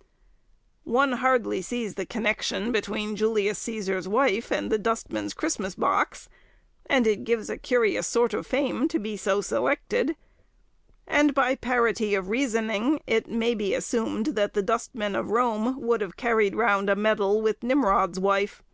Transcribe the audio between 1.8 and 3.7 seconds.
the connection between "Julius